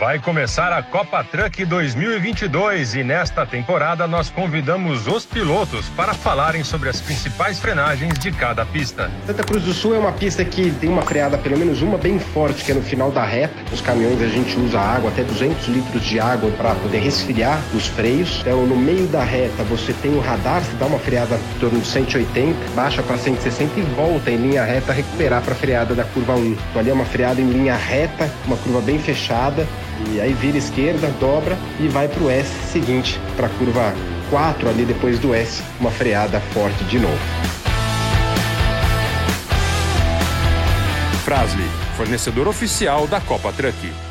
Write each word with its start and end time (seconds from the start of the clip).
Vai 0.00 0.18
começar 0.18 0.72
a 0.72 0.82
Copa 0.82 1.22
Truck 1.22 1.62
2022 1.62 2.94
e 2.94 3.04
nesta 3.04 3.44
temporada 3.44 4.06
nós 4.06 4.30
convidamos 4.30 5.06
os 5.06 5.26
pilotos 5.26 5.90
para 5.90 6.14
falarem 6.14 6.64
sobre 6.64 6.88
as 6.88 7.02
principais 7.02 7.60
frenagens 7.60 8.18
de 8.18 8.32
cada 8.32 8.64
pista. 8.64 9.10
Santa 9.26 9.44
Cruz 9.44 9.62
do 9.62 9.74
Sul 9.74 9.94
é 9.94 9.98
uma 9.98 10.12
pista 10.12 10.42
que 10.42 10.70
tem 10.70 10.88
uma 10.88 11.02
freada, 11.02 11.36
pelo 11.36 11.58
menos 11.58 11.82
uma 11.82 11.98
bem 11.98 12.18
forte, 12.18 12.64
que 12.64 12.72
é 12.72 12.74
no 12.74 12.80
final 12.80 13.10
da 13.10 13.22
reta. 13.22 13.54
Os 13.70 13.82
caminhões 13.82 14.22
a 14.22 14.28
gente 14.28 14.58
usa 14.58 14.80
água, 14.80 15.10
até 15.10 15.22
200 15.22 15.68
litros 15.68 16.02
de 16.02 16.18
água 16.18 16.50
para 16.52 16.74
poder 16.76 17.00
resfriar 17.00 17.60
os 17.74 17.86
freios. 17.88 18.40
Então, 18.40 18.64
no 18.64 18.76
meio 18.76 19.06
da 19.08 19.22
reta, 19.22 19.62
você 19.64 19.92
tem 19.92 20.14
o 20.14 20.20
radar, 20.20 20.62
você 20.62 20.74
dá 20.78 20.86
uma 20.86 20.98
freada 20.98 21.36
em 21.36 21.58
torno 21.58 21.78
de 21.78 21.86
180, 21.86 22.56
baixa 22.74 23.02
para 23.02 23.18
160 23.18 23.78
e 23.78 23.82
volta 23.82 24.30
em 24.30 24.38
linha 24.38 24.64
reta 24.64 24.94
recuperar 24.94 25.42
para 25.42 25.52
a 25.52 25.56
freada 25.56 25.94
da 25.94 26.04
curva 26.04 26.36
1. 26.36 26.52
Então, 26.52 26.80
ali 26.80 26.88
é 26.88 26.94
uma 26.94 27.04
freada 27.04 27.38
em 27.38 27.50
linha 27.50 27.76
reta, 27.76 28.32
uma 28.46 28.56
curva 28.56 28.80
bem 28.80 28.98
fechada 28.98 29.66
e 30.12 30.20
aí 30.20 30.32
vira 30.32 30.58
esquerda, 30.58 31.08
dobra 31.20 31.56
e 31.78 31.88
vai 31.88 32.08
para 32.08 32.22
o 32.22 32.30
S 32.30 32.48
seguinte, 32.70 33.20
para 33.36 33.46
a 33.46 33.50
curva 33.50 33.94
4 34.30 34.68
ali 34.68 34.84
depois 34.84 35.18
do 35.18 35.34
S, 35.34 35.62
uma 35.78 35.90
freada 35.90 36.40
forte 36.40 36.84
de 36.84 36.98
novo. 36.98 37.18
Frasli, 41.24 41.64
fornecedor 41.96 42.48
oficial 42.48 43.06
da 43.06 43.20
Copa 43.20 43.52
Truck. 43.52 44.09